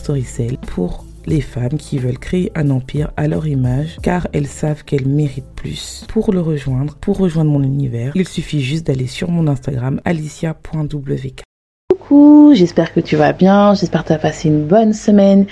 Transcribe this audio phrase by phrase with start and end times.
[0.00, 4.82] Storycell pour les femmes qui veulent créer un empire à leur image car elles savent
[4.84, 6.06] qu'elles méritent plus.
[6.08, 11.42] Pour le rejoindre, pour rejoindre mon univers, il suffit juste d'aller sur mon Instagram alicia.wk.
[11.90, 15.44] Coucou, j'espère que tu vas bien, j'espère que tu as passé une bonne semaine.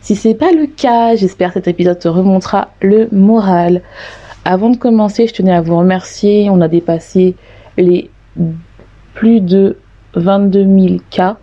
[0.00, 3.82] Si c'est pas le cas, j'espère que cet épisode te remontera le moral.
[4.44, 6.50] Avant de commencer, je tenais à vous remercier.
[6.50, 7.36] On a dépassé
[7.78, 8.10] les
[9.14, 9.78] plus de
[10.14, 11.36] 22 000 cas.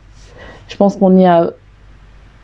[0.67, 1.53] Je pense qu'on est à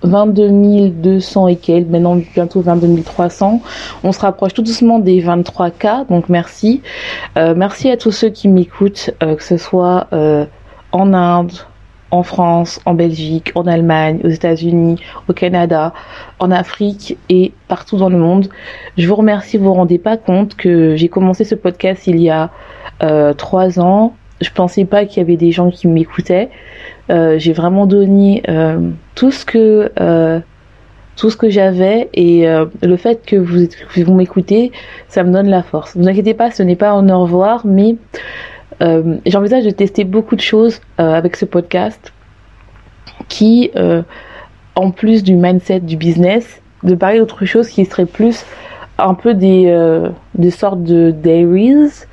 [0.05, 3.61] 22 200 et quelques, maintenant bientôt 22 300.
[4.03, 6.81] On se rapproche tout doucement des 23 cas, donc merci.
[7.37, 10.45] Euh, merci à tous ceux qui m'écoutent, euh, que ce soit euh,
[10.91, 11.51] en Inde,
[12.11, 15.93] en France, en Belgique, en Allemagne, aux États-Unis, au Canada,
[16.39, 18.47] en Afrique et partout dans le monde.
[18.97, 22.29] Je vous remercie, vous vous rendez pas compte que j'ai commencé ce podcast il y
[22.29, 22.51] a
[23.37, 24.15] trois ans.
[24.41, 26.49] Je pensais pas qu'il y avait des gens qui m'écoutaient.
[27.09, 30.39] Euh, j'ai vraiment donné euh, tout ce que euh,
[31.15, 32.45] tout ce que j'avais et
[32.81, 34.73] le fait que vous, vous m'écoutez,
[35.07, 35.95] ça me donne la force.
[35.95, 37.95] Ne vous inquiétez pas, ce n'est pas un au revoir, mais
[39.25, 42.11] j'envisage de tester beaucoup de choses avec ce podcast
[43.29, 43.71] qui,
[44.75, 48.43] en plus du mindset du business, de parler d'autre chose qui serait plus
[48.97, 52.05] un peu des, euh, des sortes de diaries.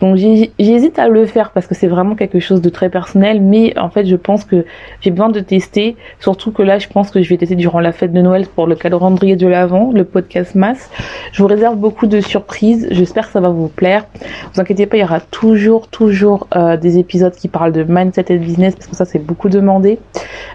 [0.00, 3.78] Donc j'hésite à le faire parce que c'est vraiment quelque chose de très personnel, mais
[3.78, 4.64] en fait je pense que
[5.00, 7.92] j'ai besoin de tester, surtout que là je pense que je vais tester durant la
[7.92, 10.90] fête de Noël pour le calendrier de l'Avent, le podcast masse.
[11.32, 14.06] Je vous réserve beaucoup de surprises, j'espère que ça va vous plaire.
[14.54, 18.26] Vous inquiétez pas, il y aura toujours, toujours euh, des épisodes qui parlent de mindset
[18.28, 19.98] et de business parce que ça c'est beaucoup demandé,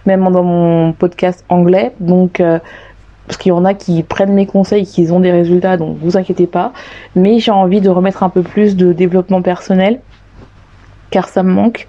[0.05, 1.93] même dans mon podcast anglais.
[1.99, 2.59] Donc euh,
[3.27, 6.17] parce qu'il y en a qui prennent mes conseils, qui ont des résultats, donc vous
[6.17, 6.71] inquiétez pas.
[7.15, 9.99] Mais j'ai envie de remettre un peu plus de développement personnel,
[11.11, 11.87] car ça me manque.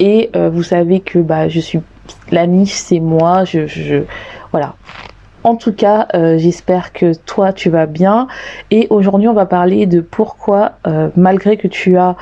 [0.00, 1.80] Et euh, vous savez que bah je suis
[2.30, 3.44] la niche, c'est moi.
[3.44, 4.02] Je, je,
[4.50, 4.74] voilà.
[5.44, 8.26] En tout cas, euh, j'espère que toi tu vas bien.
[8.70, 12.16] Et aujourd'hui, on va parler de pourquoi, euh, malgré que tu as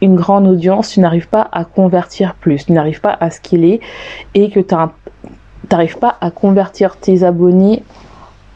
[0.00, 3.80] une grande audience, tu n'arrives pas à convertir plus, tu n'arrives pas à scaler
[4.34, 4.92] et que tu as un
[5.68, 7.82] t'arrives pas à convertir tes abonnés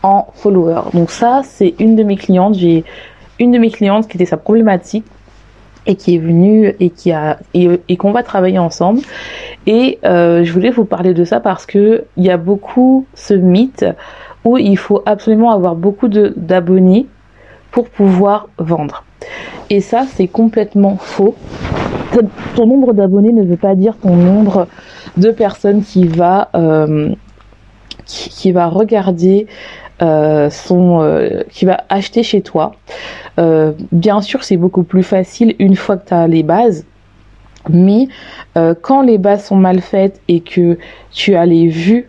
[0.02, 0.90] en followers.
[0.94, 2.54] Donc ça, c'est une de mes clientes.
[2.54, 2.84] J'ai
[3.38, 5.04] une de mes clientes qui était sa problématique
[5.86, 9.00] et qui est venue et qui a et, qu'on va travailler ensemble.
[9.66, 13.34] Et euh, je voulais vous parler de ça parce que il y a beaucoup ce
[13.34, 13.86] mythe
[14.44, 17.06] où il faut absolument avoir beaucoup d'abonnés
[17.70, 19.04] pour pouvoir vendre.
[19.70, 21.34] Et ça, c'est complètement faux.
[22.54, 24.66] Ton nombre d'abonnés ne veut pas dire ton nombre
[25.16, 27.10] de personnes qui va euh,
[28.06, 29.46] regarder
[30.00, 32.72] euh, euh, qui va acheter chez toi.
[33.92, 36.86] bien sûr, c'est beaucoup plus facile une fois que tu as les bases.
[37.68, 38.08] Mais
[38.80, 40.78] quand les bases sont mal faites et que
[41.10, 42.08] tu as les vues,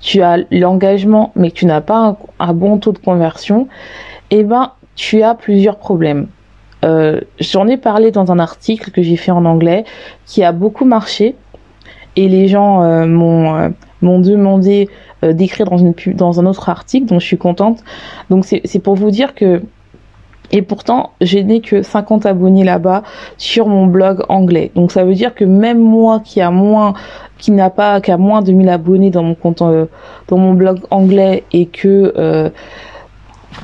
[0.00, 3.68] tu as l'engagement, mais que tu n'as pas un, bon taux de conversion,
[4.30, 6.26] eh ben tu as plusieurs problèmes.
[7.38, 9.84] J'en ai parlé dans un article que j'ai fait en anglais
[10.26, 11.36] qui a beaucoup marché
[12.16, 13.68] et les gens euh, m'ont euh,
[14.02, 14.88] m'ont demandé
[15.24, 15.68] euh, d'écrire
[16.14, 17.82] dans un autre article, donc je suis contente.
[18.28, 19.62] Donc c'est pour vous dire que
[20.52, 23.04] et pourtant, je n'ai que 50 abonnés là-bas
[23.38, 24.72] sur mon blog anglais.
[24.74, 26.94] Donc ça veut dire que même moi qui a moins
[27.38, 31.44] qui n'a pas qu'à moins de 1000 abonnés dans mon compte dans mon blog anglais
[31.52, 32.50] et que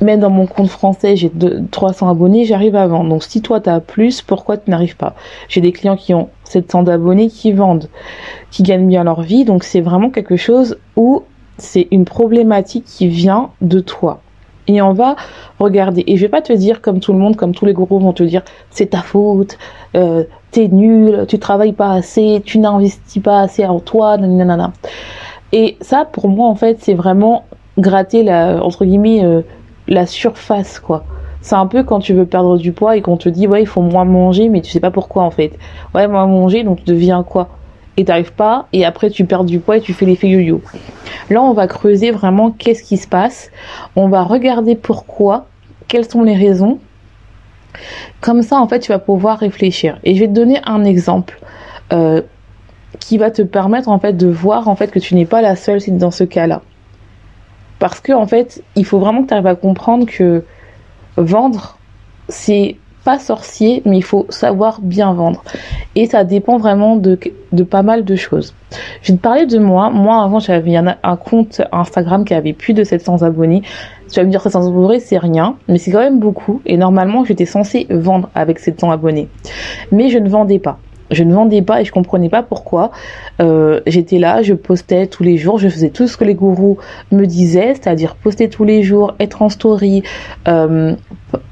[0.03, 1.31] même dans mon compte français, j'ai
[1.71, 3.09] 300 abonnés, j'arrive à vendre.
[3.09, 5.15] Donc si toi tu as plus, pourquoi tu n'arrives pas?
[5.49, 7.89] J'ai des clients qui ont 700 d'abonnés qui vendent,
[8.51, 9.45] qui gagnent bien leur vie.
[9.45, 11.23] Donc c'est vraiment quelque chose où
[11.59, 14.21] c'est une problématique qui vient de toi.
[14.69, 15.15] Et on va
[15.61, 16.03] regarder.
[16.07, 18.13] Et je vais pas te dire comme tout le monde, comme tous les groupes vont
[18.13, 19.59] te dire, c'est ta faute,
[19.95, 24.73] euh, t'es nul, tu travailles pas assez, tu n'investis pas assez en toi, nanana.
[25.53, 27.45] Et ça, pour moi, en fait, c'est vraiment
[27.79, 29.43] gratter la, entre guillemets, euh,
[29.88, 31.05] la surface, quoi.
[31.41, 33.67] C'est un peu quand tu veux perdre du poids et qu'on te dit, ouais, il
[33.67, 35.53] faut moins manger, mais tu sais pas pourquoi, en fait.
[35.94, 37.49] Ouais, moins manger, donc tu deviens quoi?
[37.97, 40.61] Et t'arrives pas et après tu perds du poids et tu fais l'effet yo-yo.
[41.31, 43.50] Là, on va creuser vraiment qu'est-ce qui se passe.
[43.94, 45.47] On va regarder pourquoi,
[45.88, 46.79] quelles sont les raisons.
[48.21, 49.99] Comme ça, en fait, tu vas pouvoir réfléchir.
[50.05, 51.38] Et je vais te donner un exemple
[51.93, 52.21] euh,
[52.99, 55.56] qui va te permettre en fait de voir en fait que tu n'es pas la
[55.56, 56.62] seule dans ce cas-là.
[57.78, 60.44] Parce que en fait, il faut vraiment que tu arrives à comprendre que
[61.17, 61.78] vendre,
[62.28, 62.76] c'est
[63.06, 65.44] pas sorcier, mais il faut savoir bien vendre.
[65.94, 67.17] Et ça dépend vraiment de,
[67.62, 68.52] pas mal de choses.
[69.00, 69.90] Je vais te parler de moi.
[69.90, 73.62] Moi, avant, j'avais un, un, compte Instagram qui avait plus de 700 abonnés.
[74.11, 76.61] Tu vas me dire 700 abonnés, c'est rien, mais c'est quand même beaucoup.
[76.67, 79.28] Et normalement, j'étais censée vendre avec 700 abonnés.
[79.93, 80.81] Mais je ne vendais pas
[81.11, 82.91] je ne vendais pas et je comprenais pas pourquoi.
[83.41, 86.79] Euh, j'étais là, je postais tous les jours, je faisais tout ce que les gourous
[87.12, 90.03] me disaient, c'est-à-dire poster tous les jours, être en story,
[90.49, 90.94] euh,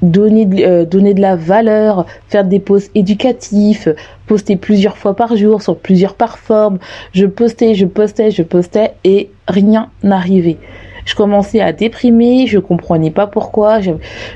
[0.01, 3.87] donner, de, euh, donner de la valeur, faire des posts éducatifs,
[4.27, 6.79] poster plusieurs fois par jour sur plusieurs plateformes.
[7.13, 10.57] Je postais, je postais, je postais et rien n'arrivait
[11.05, 13.79] je commençais à déprimer, je comprenais pas pourquoi,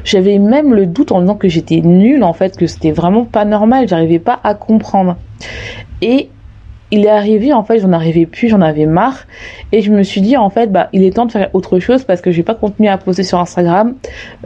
[0.03, 3.43] j'avais même le doute en disant que j'étais nulle en fait, que c'était vraiment pas
[3.43, 5.17] normal, j'arrivais pas à comprendre.
[6.01, 6.29] Et
[6.91, 9.25] il est arrivé en fait, j'en arrivais plus, j'en avais marre.
[9.71, 12.03] Et je me suis dit en fait bah il est temps de faire autre chose
[12.03, 13.95] parce que je vais pas continuer à poster sur Instagram,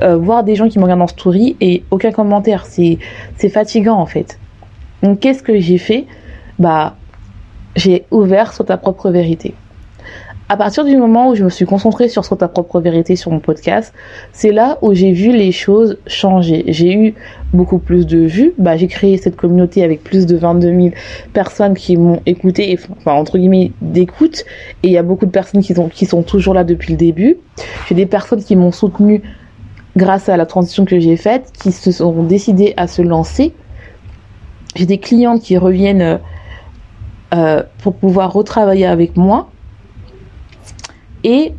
[0.02, 2.98] euh, voir des gens qui me regardent en story et aucun commentaire, c'est
[3.38, 4.40] c'est fatigant en fait.
[5.04, 6.06] Donc qu'est-ce que j'ai fait?
[6.60, 6.96] Bah
[7.76, 9.56] j'ai ouvert sur ta propre vérité
[10.54, 13.40] à partir du moment où je me suis concentrée sur, ta propre vérité sur mon
[13.40, 13.92] podcast,
[14.34, 16.64] c'est là où j'ai vu les choses changer.
[16.68, 17.16] J'ai eu
[17.54, 18.54] beaucoup plus de vues.
[18.60, 20.90] Bah, j'ai créé cette communauté avec plus de 22 000
[21.34, 24.46] personnes qui m'ont écouté, enfin, entre guillemets, d'écoute.
[24.84, 26.98] Et il y a beaucoup de personnes qui sont, qui sont toujours là depuis le
[26.98, 27.38] début.
[27.90, 29.24] J'ai des personnes qui m'ont soutenu
[29.98, 33.56] grâce à la transition que j'ai faite, qui se sont décidées à se lancer.
[34.76, 36.20] J'ai des clientes qui reviennent
[37.34, 39.50] euh, pour pouvoir retravailler avec moi.
[41.24, 41.54] Et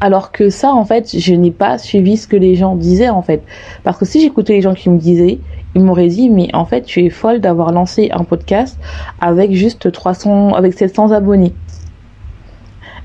[0.00, 3.22] alors que ça, en fait, je n'ai pas suivi ce que les gens disaient, en
[3.22, 3.42] fait.
[3.84, 5.38] Parce que si j'écoutais les gens qui me disaient,
[5.74, 8.78] ils m'auraient dit, mais en fait, tu es folle d'avoir lancé un podcast
[9.20, 11.54] avec juste 300, avec 700 abonnés.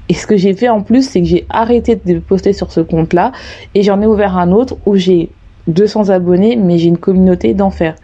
[0.10, 2.80] Et ce que j'ai fait en plus, c'est que j'ai arrêté de poster sur ce
[2.80, 3.32] compte-là
[3.76, 5.30] et j'en ai ouvert un autre où j'ai
[5.68, 7.96] 200 abonnés, mais j'ai une communauté d'enfer.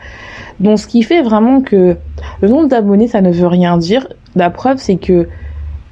[0.59, 1.97] Donc, ce qui fait vraiment que
[2.41, 4.07] le nombre d'abonnés, ça ne veut rien dire.
[4.35, 5.27] La preuve, c'est que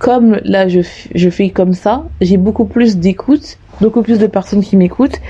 [0.01, 0.79] comme là je,
[1.13, 5.21] je fais comme ça, j'ai beaucoup plus d'écoute, beaucoup plus de personnes qui m'écoutent.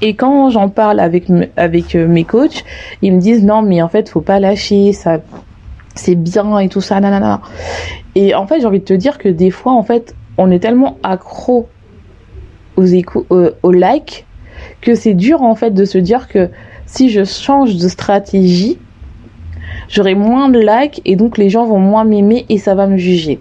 [0.00, 1.26] Et quand j'en parle avec,
[1.56, 2.64] avec euh, mes coachs,
[3.02, 5.18] ils me disent non mais en fait faut pas lâcher, ça
[5.94, 7.40] c'est bien et tout ça, nanana.
[8.16, 10.58] Et en fait j'ai envie de te dire que des fois en fait on est
[10.58, 11.68] tellement accro
[12.74, 14.26] aux, écoutes, euh, aux likes
[14.80, 16.50] que c'est dur en fait de se dire que
[16.86, 18.76] si je change de stratégie,
[19.88, 22.96] j'aurai moins de likes et donc les gens vont moins m'aimer et ça va me
[22.96, 23.38] juger.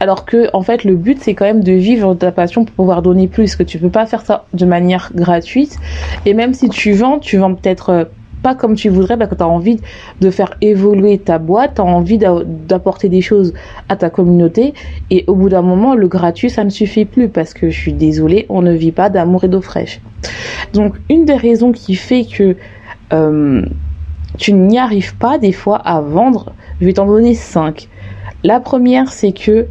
[0.00, 3.02] Alors que, en fait, le but, c'est quand même de vivre ta passion pour pouvoir
[3.02, 5.76] donner plus, que tu peux pas faire ça de manière gratuite.
[6.24, 8.04] Et même si tu vends, tu vends peut-être euh,
[8.42, 9.80] pas comme tu voudrais parce que tu as envie
[10.20, 13.52] de faire évoluer ta boîte, tu as envie d'apporter des choses
[13.88, 14.74] à ta communauté
[15.10, 17.92] et au bout d'un moment le gratuit ça ne suffit plus parce que je suis
[17.92, 20.00] désolée, on ne vit pas d'amour et d'eau fraîche.
[20.72, 22.56] Donc une des raisons qui fait que
[23.12, 23.62] euh,
[24.36, 27.88] tu n'y arrives pas des fois à vendre, je vais t'en donner cinq.
[28.44, 29.66] La première c'est que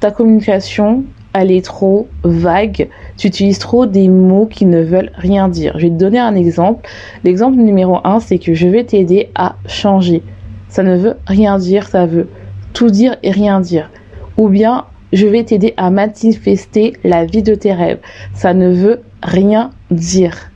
[0.00, 2.88] ta communication, elle est trop vague.
[3.16, 5.72] Tu utilises trop des mots qui ne veulent rien dire.
[5.76, 6.88] Je vais te donner un exemple.
[7.24, 10.22] L'exemple numéro un, c'est que je vais t'aider à changer.
[10.68, 12.28] Ça ne veut rien dire, ça veut
[12.72, 13.90] tout dire et rien dire.
[14.36, 18.00] Ou bien, je vais t'aider à manifester la vie de tes rêves.
[18.34, 20.50] Ça ne veut rien dire.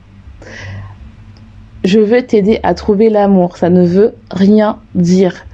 [1.83, 3.57] Je veux t'aider à trouver l'amour.
[3.57, 5.45] Ça ne veut rien dire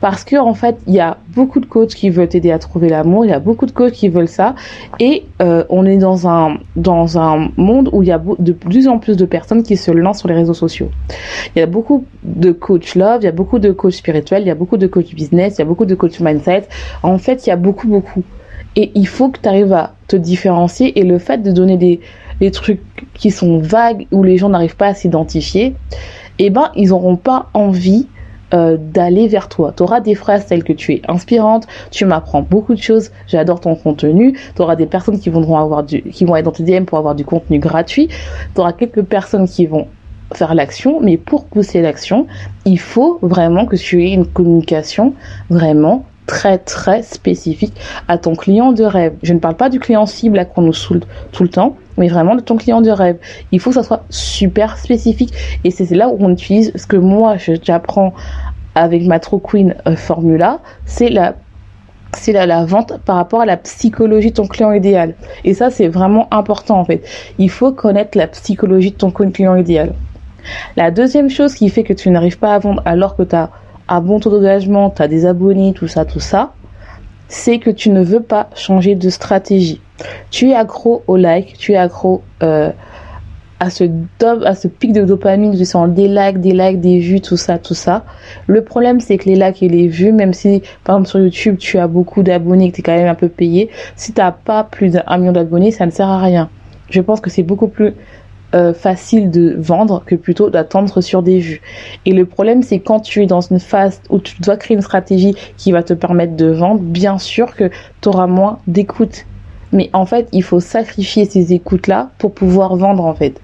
[0.00, 2.88] parce que en fait il y a beaucoup de coachs qui veulent t'aider à trouver
[2.88, 4.54] l'amour il y a beaucoup de coachs qui veulent ça.
[5.00, 8.88] Et euh, on est dans un dans un monde où il y a de plus
[8.88, 10.90] en plus de personnes qui se lancent sur les réseaux sociaux.
[11.54, 14.48] Il y a beaucoup de coach love il y a beaucoup de coach spirituel il
[14.48, 16.64] y a beaucoup de coach business il y a beaucoup de coach mindset.
[17.02, 18.22] En fait il y a beaucoup beaucoup.
[18.76, 22.00] Et il faut que tu arrives à te différencier et le fait de donner des
[22.40, 22.80] des trucs
[23.14, 25.74] qui sont vagues où les gens n'arrivent pas à s'identifier
[26.38, 28.06] eh ben ils n'auront pas envie
[28.54, 29.72] euh, d'aller vers toi.
[29.76, 33.60] Tu auras des phrases telles que tu es inspirante, tu m'apprends beaucoup de choses, j'adore
[33.60, 36.62] ton contenu, tu auras des personnes qui vont, avoir du, qui vont être dans tes
[36.62, 38.08] DM pour avoir du contenu gratuit,
[38.54, 39.86] tu auras quelques personnes qui vont
[40.34, 42.26] faire l'action, mais pour pousser l'action,
[42.64, 45.14] il faut vraiment que tu aies une communication
[45.50, 47.74] vraiment très très spécifique
[48.06, 49.14] à ton client de rêve.
[49.22, 51.00] Je ne parle pas du client cible à qu'on nous saoule
[51.32, 53.18] tout le temps, mais vraiment de ton client de rêve.
[53.52, 55.32] Il faut que ça soit super spécifique
[55.64, 58.14] et c'est là où on utilise ce que moi j'apprends
[58.74, 61.34] avec ma True Queen euh, Formula, c'est la
[62.16, 65.14] c'est la, la, vente par rapport à la psychologie de ton client idéal.
[65.44, 67.02] Et ça, c'est vraiment important en fait.
[67.38, 69.92] Il faut connaître la psychologie de ton client idéal.
[70.76, 73.50] La deuxième chose qui fait que tu n'arrives pas à vendre alors que tu as
[73.88, 76.52] un bon taux d'engagement, tu as des abonnés, tout ça, tout ça,
[77.28, 79.80] c'est que tu ne veux pas changer de stratégie.
[80.30, 82.70] Tu es accro au like, tu es accro euh,
[83.60, 83.84] à ce
[84.44, 87.58] à ce pic de dopamine, tu sens des likes, des likes, des vues, tout ça,
[87.58, 88.04] tout ça.
[88.46, 91.56] Le problème, c'est que les likes et les vues, même si, par exemple, sur YouTube,
[91.58, 94.32] tu as beaucoup d'abonnés, que tu es quand même un peu payé, si tu n'as
[94.32, 96.48] pas plus d'un million d'abonnés, ça ne sert à rien.
[96.88, 97.94] Je pense que c'est beaucoup plus
[98.54, 101.60] euh, facile de vendre que plutôt d'attendre sur des vues.
[102.06, 104.82] Et le problème, c'est quand tu es dans une phase où tu dois créer une
[104.82, 109.26] stratégie qui va te permettre de vendre, bien sûr que tu auras moins d'écoute.
[109.72, 113.38] Mais en fait, il faut sacrifier ces écoutes-là pour pouvoir vendre, en fait.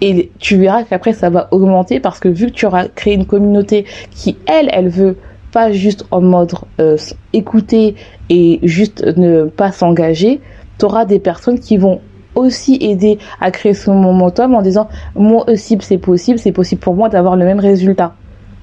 [0.00, 3.26] Et tu verras qu'après, ça va augmenter parce que vu que tu auras créé une
[3.26, 5.16] communauté qui, elle, elle veut
[5.52, 6.96] pas juste en mode euh,
[7.32, 7.96] écouter
[8.28, 10.40] et juste ne pas s'engager,
[10.78, 12.00] tu auras des personnes qui vont
[12.38, 16.94] aussi aider à créer ce momentum en disant moi aussi c'est possible, c'est possible pour
[16.94, 18.14] moi d'avoir le même résultat.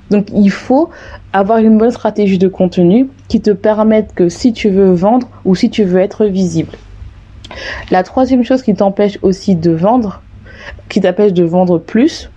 [0.10, 0.90] Donc il faut
[1.34, 5.56] avoir une bonne stratégie de contenu qui te permette que si tu veux vendre ou
[5.56, 6.72] si tu veux être visible.
[7.92, 10.22] La troisième chose qui t'empêche aussi de vendre,
[10.90, 12.30] qui t'empêche de vendre plus,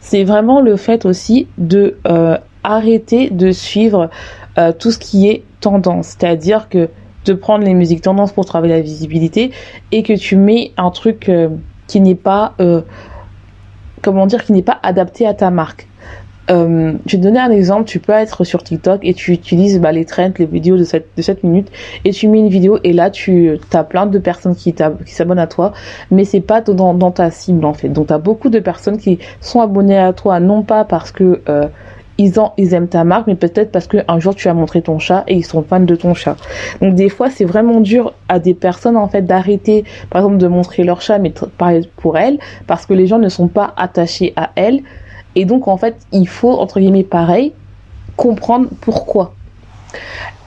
[0.00, 4.10] c'est vraiment le fait aussi de euh, arrêter de suivre
[4.58, 6.16] euh, tout ce qui est tendance.
[6.18, 6.88] C'est-à-dire que
[7.32, 9.52] prendre les musiques tendances pour travailler la visibilité
[9.92, 11.48] et que tu mets un truc euh,
[11.86, 12.54] qui n'est pas
[14.02, 15.88] comment dire qui n'est pas adapté à ta marque.
[16.50, 17.84] Euh, je vais donner un exemple.
[17.84, 21.08] Tu peux être sur TikTok et tu utilises bah, les trends, les vidéos de 7,
[21.16, 21.70] de 7 minutes
[22.04, 24.74] et tu mets une vidéo et là tu as plein de personnes qui,
[25.06, 25.72] s'abonnent à toi,
[26.10, 27.88] mais c'est pas dans, ta cible en fait.
[27.88, 31.42] Donc tu as beaucoup de personnes qui sont abonnées à toi non pas parce que
[31.48, 31.66] euh,
[32.18, 34.98] ils, ont, ils aiment ta marque, mais peut-être parce qu'un jour tu as montré ton
[34.98, 36.36] chat et ils sont fans de ton chat.
[36.80, 40.48] Donc des fois c'est vraiment dur à des personnes en fait d'arrêter par exemple de
[40.48, 41.32] montrer leur chat, mais
[41.96, 44.82] pour elles, parce que les gens ne sont pas attachés à elles
[45.38, 47.52] et donc, en fait, il faut, entre guillemets, pareil,
[48.16, 49.34] comprendre pourquoi.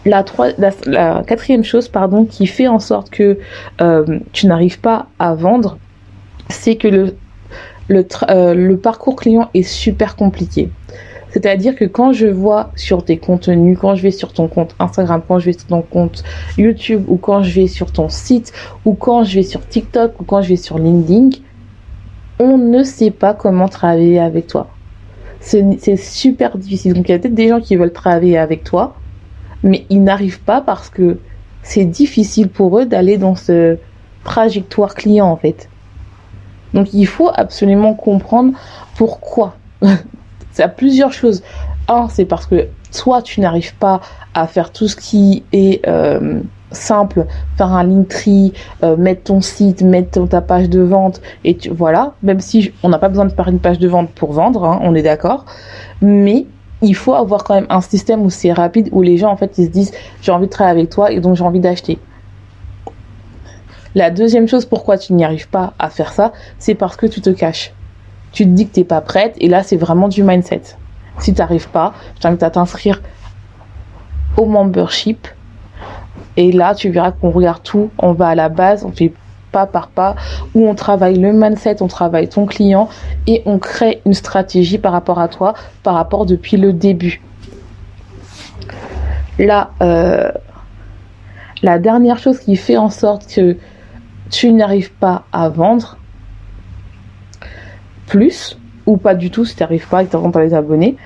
[0.06, 0.26] La,
[1.26, 3.40] quatrième chose, pardon, qui fait en sorte que
[3.80, 5.78] euh, tu n'arrives pas à vendre,
[6.50, 7.16] c'est que le,
[7.90, 10.70] euh, le parcours client est super compliqué.
[11.32, 15.22] C'est-à-dire que quand je vois sur tes contenus, quand je vais sur ton compte Instagram,
[15.28, 16.24] quand je vais sur ton compte
[16.58, 18.54] YouTube, ou quand je vais sur ton site,
[18.86, 21.30] ou quand je vais sur TikTok, ou quand je vais sur LinkedIn,
[22.40, 24.68] on ne sait pas comment travailler avec toi
[25.42, 26.94] c'est super difficile.
[26.94, 28.96] Donc il y a peut-être des gens qui veulent travailler avec toi,
[29.64, 31.20] mais ils n'arrivent pas parce que
[31.64, 33.78] c'est difficile pour eux d'aller dans ce
[34.24, 35.70] trajectoire client en fait.
[36.74, 38.54] Donc il faut absolument comprendre
[38.96, 39.56] pourquoi.
[40.52, 41.44] C'est à plusieurs choses.
[41.88, 44.02] Un, c'est parce que soit tu n'arrives pas
[44.34, 46.42] à faire tout ce qui est euh,
[46.72, 47.26] simple,
[47.58, 48.54] faire un Linktree,
[48.84, 52.90] euh, mettre ton site, mettre ta page de vente et tu, voilà, même si on
[52.90, 55.46] n'a pas besoin de faire une page de vente pour vendre, hein, on est d'accord,
[56.02, 56.46] mais
[56.82, 59.58] il faut avoir quand même un système où c'est rapide, où les gens en fait
[59.58, 59.92] ils se disent
[60.22, 62.00] j'ai envie de travailler avec toi et donc j'ai envie d'acheter.
[63.94, 67.22] La deuxième chose pourquoi tu n'y arrives pas à faire ça, c'est parce que tu
[67.22, 67.74] te caches.
[68.32, 70.62] Tu te dis que t'es pas prête et là c'est vraiment du mindset.
[71.20, 73.02] Si tu n'arrives pas, je t'invite à t'inscrire
[74.38, 75.28] au membership
[76.38, 79.14] et là, tu verras qu'on regarde tout, on va à la base, on fait
[79.52, 80.16] pas par pas,
[80.56, 82.88] où on travaille le mindset, on travaille ton client
[83.28, 87.22] et on crée une stratégie par rapport à toi, par rapport depuis le début.
[89.40, 90.32] Euh,
[91.64, 93.58] la dernière chose qui fait en sorte que
[94.30, 95.98] tu n'arrives pas à vendre
[98.12, 100.98] plus, ou pas du tout si tu n'arrives pas et que tu pas les abonnés,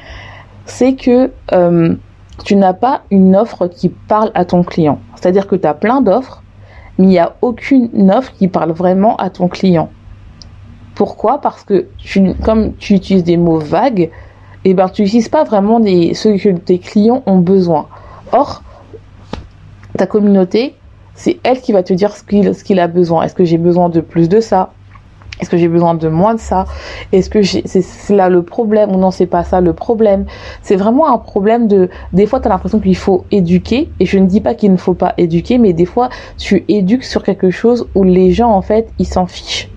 [0.65, 1.95] c'est que euh,
[2.43, 4.99] tu n'as pas une offre qui parle à ton client.
[5.15, 6.41] C'est-à-dire que tu as plein d'offres,
[6.97, 9.89] mais il n'y a aucune offre qui parle vraiment à ton client.
[10.95, 11.41] Pourquoi?
[11.41, 11.85] Parce que
[12.43, 14.09] comme tu utilises des mots vagues,
[14.63, 17.87] et eh ben, tu n'utilises pas vraiment des, ce que tes clients ont besoin.
[18.31, 18.63] Or,
[19.95, 20.73] ta communauté,
[21.13, 22.23] c'est elle qui va te dire ce
[22.63, 23.21] qu'il a besoin.
[23.21, 24.73] Est-ce que j'ai besoin de plus de ça?
[25.39, 26.65] Est-ce que j'ai besoin de moins de ça?
[27.11, 30.25] Est-ce que c'est là le problème ou non c'est pas ça le problème?
[30.61, 34.17] C'est vraiment un problème de des fois tu as l'impression qu'il faut éduquer et je
[34.17, 37.49] ne dis pas qu'il ne faut pas éduquer mais des fois tu éduques sur quelque
[37.49, 39.69] chose où les gens en fait ils s'en fichent.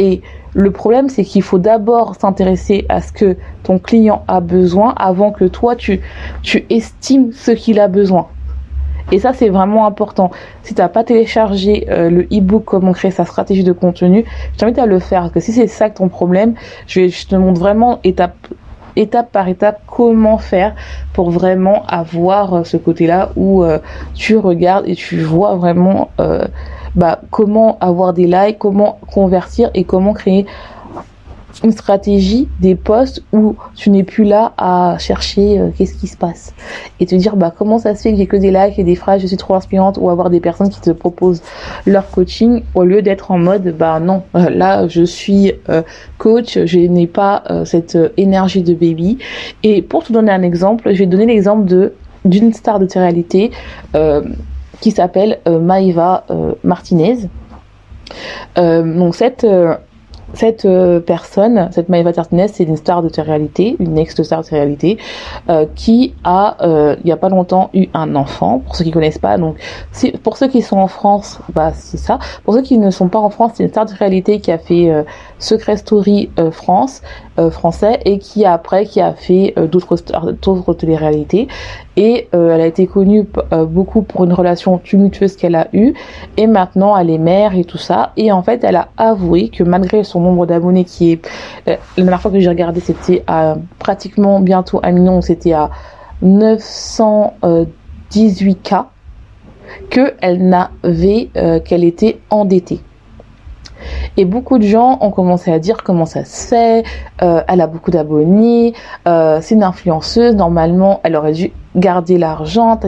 [0.00, 0.22] Et
[0.54, 5.30] le problème c'est qu'il faut d'abord s'intéresser à ce que ton client a besoin avant
[5.30, 6.00] que toi tu
[6.42, 8.33] tu estimes ce qu'il a besoin.
[9.12, 10.30] Et ça, c'est vraiment important.
[10.62, 14.58] Si tu n'as pas téléchargé euh, le e-book Comment créer sa stratégie de contenu, je
[14.58, 15.30] t'invite à le faire.
[15.32, 16.54] Que si c'est ça ton problème,
[16.86, 18.34] je, te montre vraiment étape
[18.96, 20.72] étape par étape comment faire
[21.12, 23.64] pour vraiment avoir ce côté-là où
[24.14, 26.10] tu regardes et tu vois vraiment
[26.94, 30.46] bah, comment avoir des likes, comment convertir et comment créer
[31.62, 36.16] une stratégie des postes où tu n'es plus là à chercher euh, qu'est-ce qui se
[36.16, 36.54] passe.
[37.00, 38.94] Et te dire bah comment ça se fait que j'ai que des likes et des
[38.94, 41.42] phrases je suis trop inspirante ou avoir des personnes qui te proposent
[41.86, 45.82] leur coaching au lieu d'être en mode bah non euh, là je suis euh,
[46.18, 49.18] coach je n'ai pas cette énergie de baby.
[49.62, 51.94] Et pour te donner un exemple je vais donner l'exemple de
[52.24, 53.50] d'une star de télé-réalité
[54.80, 56.24] qui s'appelle Maïva
[56.62, 57.28] Martinez.
[58.56, 59.46] Donc cette
[60.34, 64.98] cette euh, personne, cette Maëva Tartinez, c'est une star de télé-réalité, une ex-star de télé-réalité,
[65.48, 68.60] euh, qui a, euh, il y a pas longtemps, eu un enfant.
[68.60, 69.56] Pour ceux qui connaissent pas, donc
[70.22, 72.18] pour ceux qui sont en France, bah c'est ça.
[72.44, 74.58] Pour ceux qui ne sont pas en France, c'est une star de réalité qui a
[74.58, 74.92] fait
[75.38, 77.02] Secret Story France,
[77.50, 79.96] français, et qui après qui a fait d'autres
[80.42, 81.48] d'autres télé-réalités
[81.96, 85.94] et euh, elle a été connue euh, beaucoup pour une relation tumultueuse qu'elle a eue.
[86.36, 88.12] Et maintenant elle est mère et tout ça.
[88.16, 91.26] Et en fait elle a avoué que malgré son nombre d'abonnés qui est
[91.68, 95.20] euh, la dernière fois que j'ai regardé c'était à pratiquement bientôt un million.
[95.20, 95.70] C'était à
[96.22, 98.74] 918 k
[99.90, 101.30] que elle n'avait
[101.64, 102.80] qu'elle était endettée
[104.16, 106.84] et beaucoup de gens ont commencé à dire comment ça se fait,
[107.22, 108.74] euh, elle a beaucoup d'abonnés,
[109.08, 112.78] euh, c'est une influenceuse, normalement elle aurait dû garder l'argent,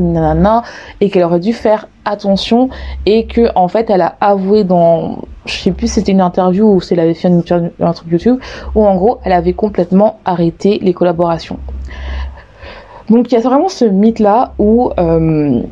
[1.00, 2.68] et qu'elle aurait dû faire attention
[3.04, 6.66] et que en fait elle a avoué dans je sais plus si c'était une interview
[6.66, 8.38] ou si elle avait fait un truc YouTube
[8.74, 11.58] où en gros elle avait complètement arrêté les collaborations.
[13.10, 15.62] Donc il y a vraiment ce mythe là où euh,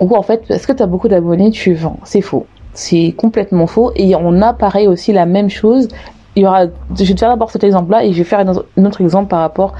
[0.00, 1.98] où en fait est-ce que tu as beaucoup d'abonnés tu vends?
[2.04, 3.92] C'est faux c'est complètement faux.
[3.96, 5.88] Et on a pareil aussi la même chose.
[6.36, 8.84] Il y aura, je vais te faire d'abord cet exemple-là et je vais faire un
[8.84, 9.74] autre exemple par rapport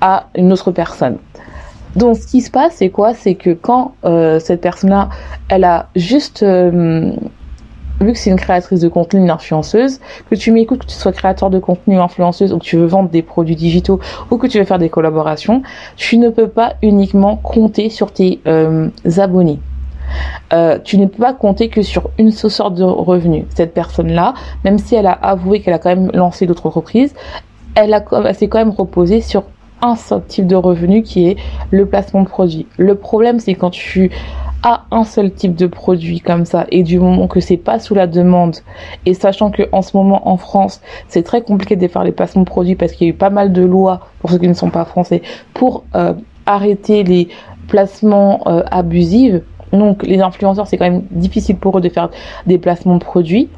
[0.00, 1.18] à une autre personne.
[1.96, 3.14] Donc, ce qui se passe, c'est quoi?
[3.14, 5.10] C'est que quand euh, cette personne-là,
[5.48, 7.12] elle a juste euh,
[8.00, 11.12] vu que c'est une créatrice de contenu, une influenceuse, que tu m'écoutes, que tu sois
[11.12, 14.58] créateur de contenu, influenceuse, ou que tu veux vendre des produits digitaux, ou que tu
[14.58, 15.62] veux faire des collaborations,
[15.96, 19.60] tu ne peux pas uniquement compter sur tes euh, abonnés.
[20.52, 23.46] Euh, tu ne peux pas compter que sur une seule sorte de revenu.
[23.54, 24.34] Cette personne-là,
[24.64, 27.14] même si elle a avoué qu'elle a quand même lancé d'autres entreprises,
[27.74, 29.44] elle, a, s'est quand même reposée sur
[29.80, 31.36] un seul type de revenu qui est
[31.70, 32.66] le placement de produit.
[32.76, 34.10] Le problème, c'est quand tu
[34.62, 37.94] as un seul type de produit comme ça et du moment que c'est pas sous
[37.94, 38.56] la demande
[39.06, 42.42] et sachant que en ce moment en France c'est très compliqué de faire les placements
[42.42, 44.54] de produits parce qu'il y a eu pas mal de lois pour ceux qui ne
[44.54, 46.12] sont pas français pour euh,
[46.46, 47.28] arrêter les
[47.66, 49.40] placements euh, abusifs
[49.72, 52.10] donc les influenceurs, c'est quand même difficile pour eux de faire
[52.46, 53.48] des placements de produits.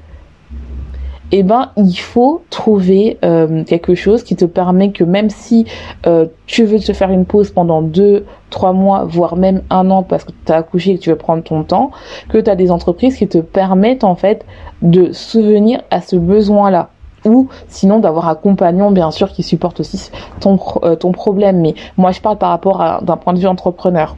[1.32, 5.66] Eh ben, il faut trouver euh, quelque chose qui te permet que même si
[6.06, 10.02] euh, tu veux te faire une pause pendant deux, trois mois, voire même un an
[10.02, 11.90] parce que tu as accouché et que tu veux prendre ton temps,
[12.28, 14.44] que tu as des entreprises qui te permettent en fait
[14.82, 16.90] de souvenir à ce besoin-là
[17.24, 21.60] ou sinon d'avoir un compagnon bien sûr qui supporte aussi ton, euh, ton problème.
[21.60, 24.16] Mais moi je parle par rapport à d'un point de vue entrepreneur.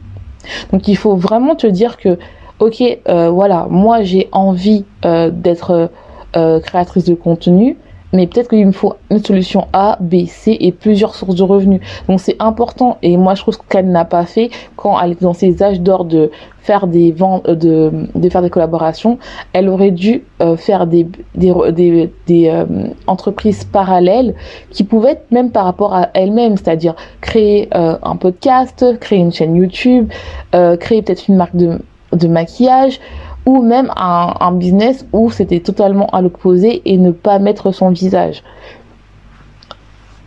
[0.71, 2.17] Donc il faut vraiment te dire que,
[2.59, 5.89] ok, euh, voilà, moi j'ai envie euh, d'être
[6.35, 7.77] euh, créatrice de contenu,
[8.13, 11.81] mais peut-être qu'il me faut une solution A, B, C et plusieurs sources de revenus.
[12.07, 15.33] Donc c'est important et moi je trouve qu'elle n'a pas fait quand elle est dans
[15.33, 19.19] ses âges d'or de faire des ventes, de, de, faire des collaborations.
[19.53, 20.23] Elle aurait dû
[20.57, 22.63] faire des, des, des, des
[23.07, 24.35] entreprises parallèles
[24.71, 29.55] qui pouvaient être même par rapport à elle-même, c'est-à-dire créer un podcast, créer une chaîne
[29.55, 30.11] YouTube,
[30.51, 31.79] créer peut-être une marque de,
[32.11, 32.99] de maquillage
[33.47, 38.43] ou même un, business où c'était totalement à l'opposé et ne pas mettre son visage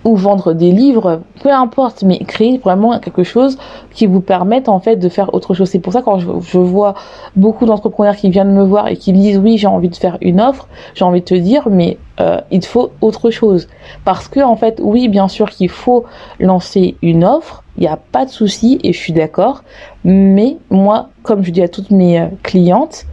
[0.05, 3.59] ou vendre des livres, peu importe, mais créer vraiment quelque chose
[3.93, 5.69] qui vous permette en fait de faire autre chose.
[5.69, 6.95] C'est pour ça quand je, vois
[7.37, 10.17] beaucoup d'entrepreneurs qui viennent me voir et qui me disent oui j'ai envie de faire
[10.21, 13.69] une offre, j'ai envie de te dire mais euh, il faut autre chose
[14.05, 16.05] parce que en fait oui bien sûr qu'il faut
[16.39, 19.63] lancer une offre, il n'y a pas de souci et je suis d'accord,
[20.05, 23.07] mais moi comme je dis à toutes mes euh, clientes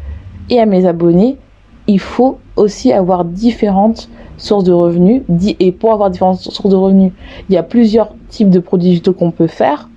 [0.50, 1.38] et à mes abonnés,
[1.88, 5.24] il faut aussi avoir différentes sources de revenus.
[5.60, 7.12] Et pour avoir différentes sources de revenus,
[7.50, 9.90] il y a plusieurs types de produits digitaux qu'on peut faire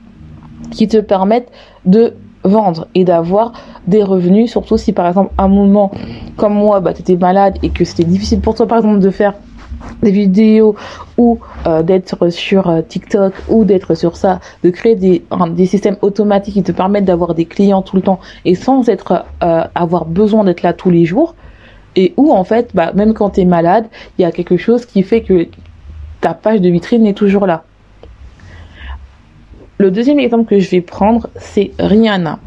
[0.70, 1.50] qui te permettent
[1.84, 3.52] de vendre et d'avoir
[3.86, 5.90] des revenus, surtout si par exemple un moment
[6.36, 9.10] comme moi, bah, tu étais malade et que c'était difficile pour toi par exemple de
[9.10, 9.34] faire
[10.02, 10.74] des vidéos
[11.16, 15.96] ou euh, d'être sur euh, TikTok ou d'être sur ça, de créer des, des systèmes
[16.02, 20.04] automatiques qui te permettent d'avoir des clients tout le temps et sans être euh, avoir
[20.04, 21.34] besoin d'être là tous les jours
[21.96, 23.86] et où en fait bah, même quand tu es malade
[24.18, 25.48] il y a quelque chose qui fait que
[26.20, 27.64] ta page de vitrine est toujours là.
[29.80, 32.38] Le deuxième exemple que je vais prendre, c'est Rihanna.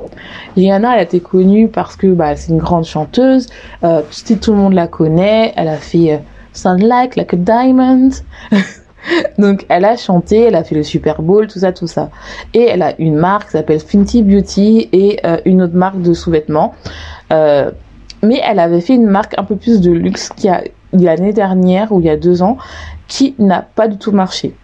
[0.56, 3.48] Rihanna, elle a été connue parce que bah, c'est une grande chanteuse.
[3.84, 4.04] Euh,
[4.40, 5.52] tout le monde la connaît.
[5.56, 6.18] Elle a fait euh,
[6.54, 8.12] Sound Like, Like a Diamond.
[9.40, 12.12] Donc, elle a chanté, elle a fait le Super Bowl, tout ça, tout ça.
[12.54, 16.14] Et elle a une marque qui s'appelle Fenty Beauty et euh, une autre marque de
[16.14, 16.76] sous-vêtements.
[18.24, 21.92] Mais elle avait fait une marque un peu plus de luxe qui a l'année dernière
[21.92, 22.58] ou il y a deux ans
[23.08, 24.56] qui n'a pas du tout marché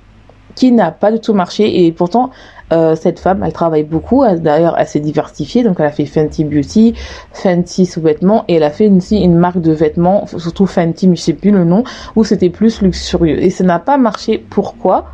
[0.60, 2.32] qui n'a pas du tout marché et pourtant
[2.74, 4.26] euh, cette femme, elle travaille beaucoup.
[4.26, 5.64] D'ailleurs, elle s'est diversifiée.
[5.64, 6.94] Donc, elle a fait Fenty Beauty,
[7.32, 11.22] Fenty sous-vêtements et elle a fait aussi une marque de vêtements, surtout Fenty, mais je
[11.22, 11.84] sais plus le nom,
[12.16, 13.42] où c'était plus luxurieux.
[13.42, 14.38] Et ça n'a pas marché.
[14.38, 15.06] Pourquoi?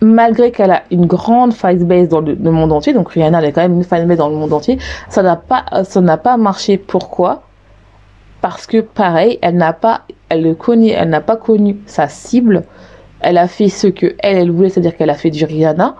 [0.00, 3.62] Malgré qu'elle a une grande fanbase dans le, monde entier, donc Rihanna, elle a quand
[3.62, 6.78] même une fanbase dans le monde entier, ça n'a pas, ça n'a pas marché.
[6.78, 7.42] Pourquoi?
[8.40, 12.64] Parce que pareil, elle n'a pas, elle le connaît, elle n'a pas connu sa cible.
[13.20, 15.96] Elle a fait ce que elle, elle voulait, c'est-à-dire qu'elle a fait du Rihanna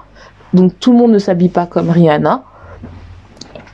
[0.53, 2.43] donc tout le monde ne s'habille pas comme Rihanna.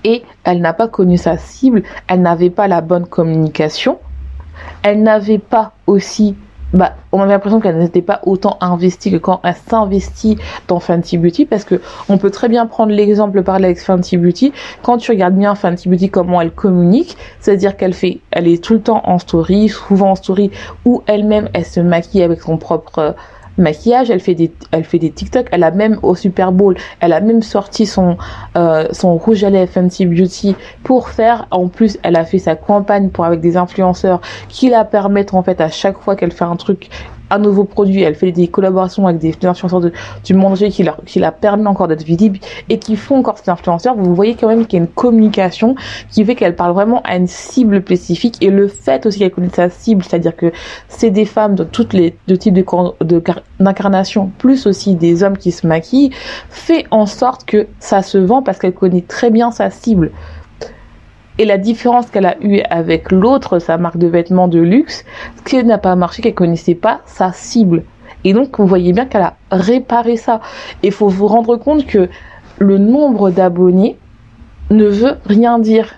[0.05, 3.99] Et elle n'a pas connu sa cible, elle n'avait pas la bonne communication,
[4.83, 6.37] elle n'avait pas aussi
[6.75, 11.19] bah, on avait l'impression qu'elle n'était pas autant investie que quand elle s'investit dans Fenty
[11.19, 14.53] Beauty parce que on peut très bien prendre l'exemple parler avec Fenty Beauty.
[14.83, 18.75] Quand tu regardes bien Fenty Beauty comment elle communique c'est-à-dire qu'elle fait elle est tout
[18.75, 20.51] le temps en story souvent en story
[20.85, 23.15] où elle-même elle se maquille avec son propre
[23.59, 27.13] maquillage, elle fait des, elle fait des TikTok, elle a même au Super Bowl, elle
[27.13, 28.17] a même sorti son,
[28.57, 32.57] euh, son rouge à lèvres Fenty Beauty pour faire, en plus, elle a fait sa
[32.57, 36.45] campagne pour avec des influenceurs qui la permettent en fait à chaque fois qu'elle fait
[36.45, 36.91] un truc
[37.35, 39.93] un nouveau produit, elle fait des collaborations avec des influenceurs de,
[40.25, 43.39] du monde entier qui, leur, qui la permet encore d'être visible et qui font encore
[43.39, 45.75] ces influenceurs, vous voyez quand même qu'il y a une communication
[46.11, 49.55] qui fait qu'elle parle vraiment à une cible spécifique et le fait aussi qu'elle connaisse
[49.55, 50.53] sa cible, c'est-à-dire que
[50.89, 53.23] c'est des femmes de toutes les deux types de,
[53.61, 56.11] d'incarnation, plus aussi des hommes qui se maquillent,
[56.51, 60.11] fait en sorte que ça se vend parce qu'elle connaît très bien sa cible.
[61.39, 65.05] Et la différence qu'elle a eue avec l'autre, sa marque de vêtements de luxe,
[65.45, 67.83] qui n'a pas marché, qu'elle connaissait pas sa cible.
[68.23, 70.41] Et donc, vous voyez bien qu'elle a réparé ça.
[70.83, 72.09] Et il faut vous rendre compte que
[72.59, 73.99] le nombre d'abonnés
[74.71, 75.95] ne veut rien dire.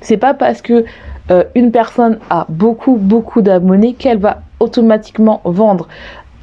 [0.00, 0.84] C'est pas parce que
[1.30, 5.88] euh, une personne a beaucoup, beaucoup d'abonnés qu'elle va automatiquement vendre.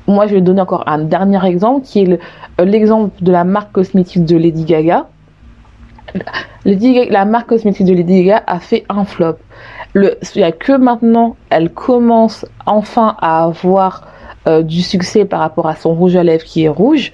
[0.08, 2.20] Moi, je vais donner encore un dernier exemple qui est
[2.60, 5.08] euh, l'exemple de la marque cosmétique de Lady Gaga
[6.66, 9.38] la marque cosmétique de Lady Gaga a fait un flop.
[9.94, 14.08] Le, il n'y a que maintenant, elle commence enfin à avoir
[14.48, 17.12] euh, du succès par rapport à son rouge à lèvres qui est rouge.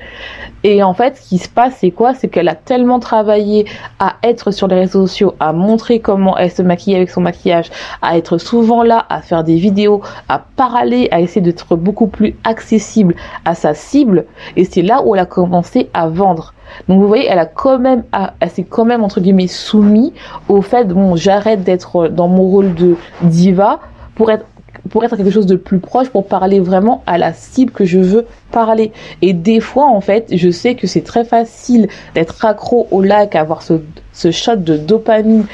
[0.63, 2.13] Et en fait, ce qui se passe, c'est quoi?
[2.13, 3.65] C'est qu'elle a tellement travaillé
[3.99, 7.69] à être sur les réseaux sociaux, à montrer comment elle se maquille avec son maquillage,
[8.01, 12.35] à être souvent là, à faire des vidéos, à parler, à essayer d'être beaucoup plus
[12.43, 13.15] accessible
[13.45, 14.25] à sa cible.
[14.55, 16.53] Et c'est là où elle a commencé à vendre.
[16.87, 18.03] Donc vous voyez, elle a quand même,
[18.39, 20.13] elle s'est quand même entre guillemets soumis
[20.47, 23.79] au fait, bon, j'arrête d'être dans mon rôle de diva
[24.15, 24.45] pour être
[24.89, 27.99] pour être quelque chose de plus proche, pour parler vraiment à la cible que je
[27.99, 28.91] veux parler.
[29.21, 33.35] Et des fois, en fait, je sais que c'est très facile d'être accro au lac,
[33.35, 33.81] avoir ce,
[34.13, 35.45] ce shot de dopamine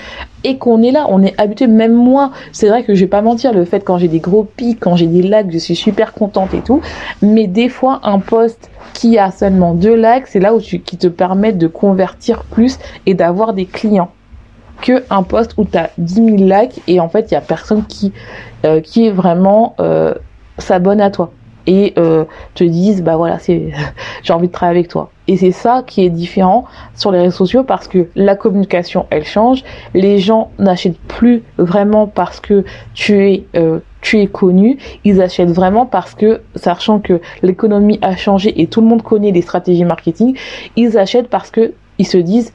[0.44, 3.24] et qu'on est là, on est habitué, même moi, c'est vrai que je vais pas
[3.24, 6.14] mentir, le fait quand j'ai des gros pics, quand j'ai des likes, je suis super
[6.14, 6.82] contente et tout,
[7.22, 10.98] mais des fois, un post qui a seulement deux likes, c'est là où tu, qui
[10.98, 14.12] te permet de convertir plus et d'avoir des clients
[14.82, 17.42] que un post où tu as 10 000 likes et en fait il y a
[17.42, 18.14] personne qui
[18.66, 20.14] euh, qui est vraiment euh,
[20.58, 21.32] s'abonne à toi
[21.68, 23.72] et euh, te disent bah voilà c'est
[24.24, 25.10] j'ai envie de travailler avec toi.
[25.28, 29.26] Et c'est ça qui est différent sur les réseaux sociaux parce que la communication elle
[29.26, 29.64] change.
[29.96, 33.44] Les gens n'achètent plus vraiment parce que tu es
[34.02, 34.78] tu es connu.
[35.04, 39.32] Ils achètent vraiment parce que sachant que l'économie a changé et tout le monde connaît
[39.32, 40.38] les stratégies marketing
[40.76, 42.54] ils achètent parce que ils se disent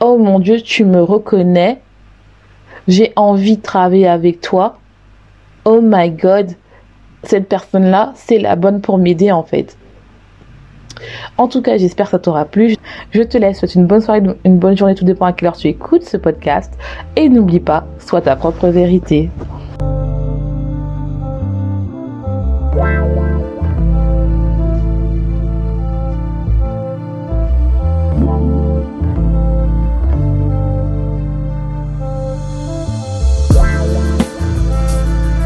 [0.00, 1.80] oh mon Dieu, tu me reconnais,
[2.88, 4.78] j'ai envie de travailler avec toi,
[5.64, 6.52] oh my God,
[7.22, 9.76] cette personne-là, c'est la bonne pour m'aider en fait.
[11.38, 12.76] En tout cas, j'espère que ça t'aura plu.
[13.12, 15.56] Je te laisse, souhaite une bonne soirée, une bonne journée, tout dépend à quelle heure
[15.56, 16.72] tu écoutes ce podcast.
[17.16, 19.30] Et n'oublie pas, sois ta propre vérité.